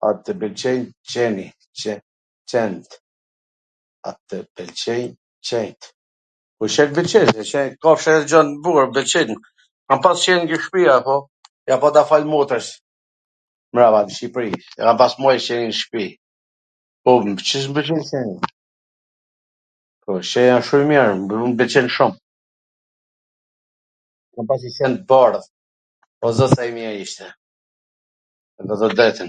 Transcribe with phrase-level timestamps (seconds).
[0.00, 1.46] a tw pwlqejn qeni,
[2.50, 2.88] qent?
[4.08, 5.10] a tw pwlqejn
[5.48, 5.82] qenjt?
[6.60, 9.30] Mw pwlqejn qent, kafsht jan gjana t bukra, mw pwlqejn,
[9.90, 11.16] kam pas qen ke shpija, po
[11.70, 12.68] ja pata fal motrws,
[13.74, 14.48] mbrapa, n Shqipri,
[14.86, 16.04] kam pas motwr qw rri n shpi,
[17.04, 17.38] po, qeni
[20.54, 22.12] asht shum i mir, mu m pwlqen shum...
[24.34, 25.44] Kam pas njw qen t bardh,
[26.26, 27.26] o zot sa i mir ishte,
[28.56, 29.26] me t thwn t drejtwn.